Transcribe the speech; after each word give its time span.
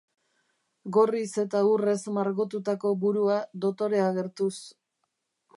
Gorriz 0.97 1.27
eta 1.43 1.61
urrez 1.73 1.95
margotutako 2.17 2.95
burua 3.05 3.39
dotore 3.67 4.05
agertuz. 4.11 4.55